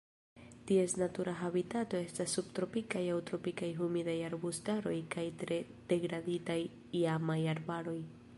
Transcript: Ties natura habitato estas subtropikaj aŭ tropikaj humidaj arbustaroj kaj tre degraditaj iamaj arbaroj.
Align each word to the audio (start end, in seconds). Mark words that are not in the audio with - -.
Ties 0.69 0.93
natura 1.01 1.33
habitato 1.41 1.99
estas 2.05 2.33
subtropikaj 2.37 3.03
aŭ 3.17 3.19
tropikaj 3.31 3.71
humidaj 3.83 4.17
arbustaroj 4.31 4.95
kaj 5.17 5.27
tre 5.45 5.61
degraditaj 5.93 6.59
iamaj 7.05 7.41
arbaroj. 7.57 7.99